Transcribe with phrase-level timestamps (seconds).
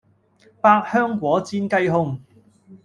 [0.59, 2.19] 百香果煎雞胸